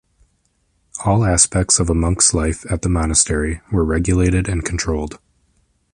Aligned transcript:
All 1.05 1.23
aspects 1.23 1.77
of 1.79 1.87
a 1.87 1.93
monk's 1.93 2.33
life 2.33 2.65
at 2.71 2.81
the 2.81 2.89
monastery 2.89 3.61
were 3.71 3.85
regulated 3.85 4.49
and 4.49 4.65
controlled. 4.65 5.19